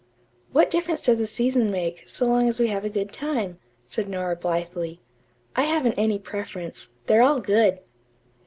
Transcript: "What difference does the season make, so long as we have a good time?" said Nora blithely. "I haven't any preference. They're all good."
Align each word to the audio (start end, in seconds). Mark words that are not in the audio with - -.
"What 0.51 0.71
difference 0.71 1.01
does 1.01 1.19
the 1.19 1.27
season 1.27 1.69
make, 1.69 2.09
so 2.09 2.25
long 2.25 2.49
as 2.49 2.59
we 2.59 2.69
have 2.69 2.83
a 2.83 2.89
good 2.89 3.13
time?" 3.13 3.59
said 3.83 4.09
Nora 4.09 4.35
blithely. 4.35 4.99
"I 5.55 5.65
haven't 5.65 5.93
any 5.93 6.17
preference. 6.17 6.89
They're 7.05 7.21
all 7.21 7.39
good." 7.39 7.77